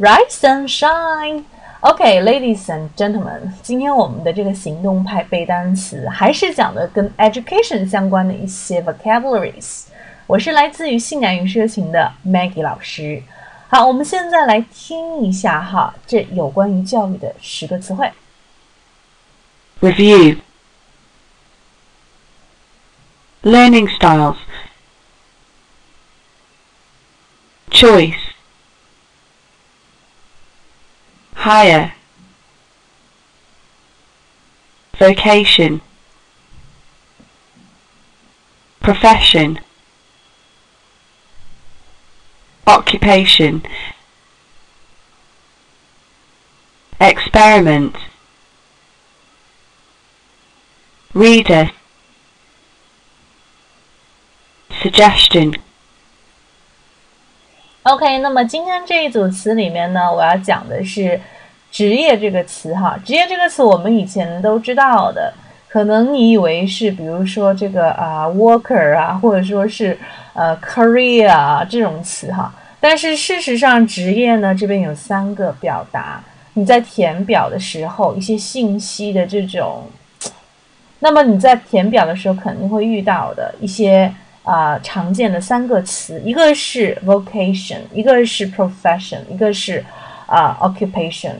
[0.00, 1.44] Right, sunshine.
[1.82, 9.88] Okay, ladies and gentlemen，今天我们的这个行动派背单词还是讲的跟 education 相关的一些 vocabularies。
[10.26, 13.22] 我是来自于性感与奢情的 Maggie 老师。
[13.68, 18.10] 好，我们现在来听一下哈，这有关于教育的十个词汇。
[19.82, 20.38] Review
[23.42, 24.36] Learning styles
[27.70, 28.29] Choice
[31.49, 31.93] Higher
[34.99, 35.81] Vocation
[38.81, 39.59] Profession
[42.67, 43.63] Occupation
[46.99, 47.95] Experiment
[51.13, 51.71] Reader
[54.81, 55.59] Suggestion
[57.83, 61.21] OK，那么今天这一组词里面呢，我要讲的是
[61.70, 62.98] 职业这个词哈。
[63.04, 65.32] 职业这个词我们以前都知道的，
[65.68, 69.96] 可能你以为是比如说这个啊、worker 啊，或者说是
[70.34, 72.52] 呃 career 啊这种词哈。
[72.80, 76.22] 但是事实上，职业呢这边有三个表达，
[76.54, 79.84] 你在填表的时候一些信息的这种，
[81.00, 84.12] 那么你在填表的时候肯定会遇到的一些。
[84.42, 89.84] 啊、常见的三个词，一个是 vocation，一个是 profession，一个是
[90.26, 91.34] 啊、occupation。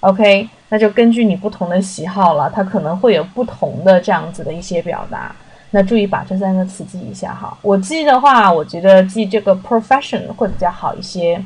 [0.00, 5.34] OK，那就根据你不同的喜好了，它可能会有不同的这样子的一些表达。
[5.70, 7.56] 那注意把这三个词记一下哈。
[7.60, 11.44] 我记的话，我觉得记这个 profession 会比较好一些，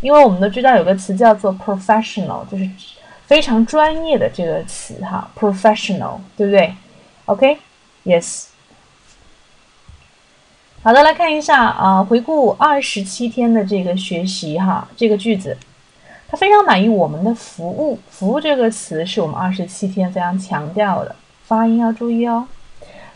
[0.00, 2.68] 因为我们都知道有个词叫做 professional，就是
[3.26, 6.74] 非常专业的这个词哈，professional，对不对
[7.26, 8.46] ？OK，yes、
[10.82, 15.56] 好的，来看一下啊、回顾二十七天的这个学习哈，这个句子，
[16.30, 17.98] 他非常满意我们的服务。
[18.08, 22.46] 服务这个词是我们二十七天非常强调的，发音要注意哦。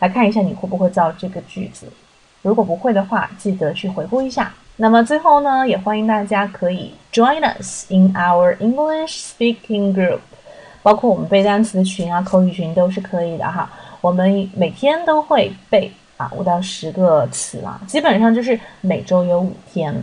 [0.01, 1.87] 来看一下你会不会造这个句子，
[2.43, 4.53] 如果不会的话，记得去回顾一下。
[4.77, 10.19] 那么最后呢，也欢迎大家可以 join us in our English speaking group，
[10.83, 13.71] 包括我们背单词群啊、口语群都是可以的哈。
[14.01, 19.95] 我们每天都会背啊五到十个词啊，基本上就是每周有五天。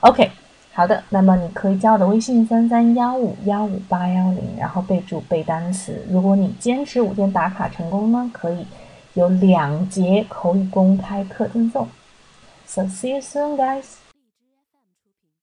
[0.00, 0.30] OK，
[0.78, 6.06] 好的，那么你可以加我的微信三三幺五幺五八幺零，然后备注背单词。
[6.08, 8.64] 如果你坚持五天打卡成功呢，可以
[9.14, 11.88] 有两节口语公开课赠送。
[12.64, 14.07] So see you soon, guys.